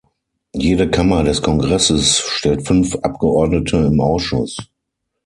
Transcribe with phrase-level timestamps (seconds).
[0.55, 4.57] Jede Kammer des Kongresses stellt fünf Abgeordnete im Ausschuss.